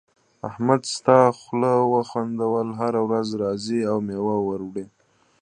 [0.49, 4.85] احمد ستا خوله وخوندېده؛ هر ورځ راځې او مېوه وړې.